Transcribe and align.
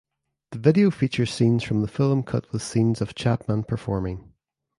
The 0.49 0.57
video 0.57 0.89
features 0.89 1.31
scenes 1.31 1.61
from 1.61 1.81
the 1.83 1.87
film 1.87 2.23
cut 2.23 2.51
with 2.51 2.63
scenes 2.63 3.01
of 3.01 3.13
Chapman 3.13 3.65
performing. 3.65 4.33